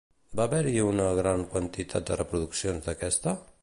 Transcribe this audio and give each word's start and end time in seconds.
Va 0.39 0.45
haver-hi 0.47 0.79
una 0.85 1.05
gran 1.21 1.45
quantitat 1.53 2.09
de 2.11 2.21
reproduccions 2.25 2.87
d'aquesta? 2.91 3.41